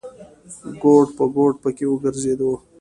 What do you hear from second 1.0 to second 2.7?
په ګوټ پکې وګرځېدو.